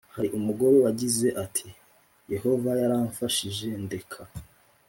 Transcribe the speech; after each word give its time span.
Hari 0.15 0.27
umugore 0.37 0.75
wagize 0.83 1.27
ati 1.43 1.67
Yehova 2.33 2.69
yaramfashije 2.81 3.67
ndeka 3.83 4.21